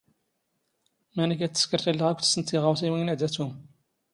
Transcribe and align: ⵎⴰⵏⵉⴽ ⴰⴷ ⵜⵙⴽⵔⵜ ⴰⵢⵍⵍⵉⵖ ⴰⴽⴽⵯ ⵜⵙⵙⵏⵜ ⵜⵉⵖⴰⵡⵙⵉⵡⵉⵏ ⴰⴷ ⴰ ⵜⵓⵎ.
ⵎⴰⵏⵉⴽ 1.15 1.41
ⴰⴷ 1.45 1.51
ⵜⵙⴽⵔⵜ 1.57 1.83
ⴰⵢⵍⵍⵉⵖ 1.89 2.05
ⴰⴽⴽⵯ 2.11 2.15
ⵜⵙⵙⵏⵜ 2.25 2.47
ⵜⵉⵖⴰⵡⵙⵉⵡⵉⵏ 2.49 3.09
ⴰⴷ 3.13 3.21
ⴰ 3.25 3.29
ⵜⵓⵎ. 3.33 3.51